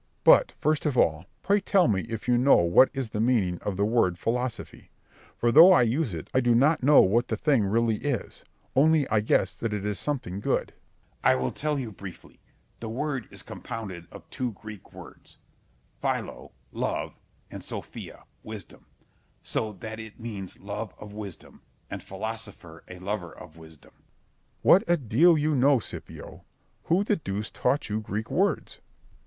Berg. 0.23 0.23
But, 0.23 0.53
first 0.59 0.87
of 0.87 0.97
all, 0.97 1.25
pray 1.43 1.59
tell 1.61 1.87
me 1.87 2.01
if 2.09 2.27
you 2.27 2.35
know 2.35 2.55
what 2.55 2.89
is 2.91 3.11
the 3.11 3.19
meaning 3.21 3.59
of 3.61 3.77
the 3.77 3.85
word 3.85 4.17
philosophy? 4.17 4.89
For 5.37 5.51
though 5.51 5.71
I 5.71 5.83
use 5.83 6.15
it, 6.15 6.27
I 6.33 6.39
do 6.39 6.55
not 6.55 6.81
know 6.81 7.01
what 7.01 7.27
the 7.27 7.37
thing 7.37 7.65
really 7.65 7.97
is, 7.97 8.43
only 8.75 9.07
I 9.09 9.19
guess 9.19 9.53
that 9.53 9.73
it 9.75 9.85
is 9.85 9.99
something 9.99 10.39
good. 10.39 10.69
Scip. 10.69 10.81
I 11.23 11.35
will 11.35 11.51
tell 11.51 11.77
you 11.77 11.91
briefly. 11.91 12.39
The 12.79 12.89
word 12.89 13.27
is 13.29 13.43
compounded 13.43 14.07
of 14.11 14.27
two 14.31 14.53
Greek 14.53 14.91
words, 14.91 15.37
philo, 16.01 16.51
love, 16.71 17.13
and 17.51 17.63
sophia, 17.63 18.23
wisdom; 18.41 18.87
so 19.43 19.71
that 19.73 19.99
it 19.99 20.19
means 20.19 20.59
love 20.59 20.95
of 20.97 21.13
wisdom, 21.13 21.61
and 21.91 22.01
philosopher 22.01 22.83
a 22.87 22.97
lover 22.97 23.37
of 23.37 23.55
wisdom. 23.55 23.91
Berg. 23.93 24.01
What 24.63 24.83
a 24.87 24.97
deal 24.97 25.37
you 25.37 25.53
know, 25.53 25.77
Scipio. 25.77 26.43
Who 26.85 27.03
the 27.03 27.17
deuce 27.17 27.51
taught 27.51 27.87
you 27.87 27.99
Greek 28.01 28.31
words? 28.31 28.71
Scip. 28.71 28.81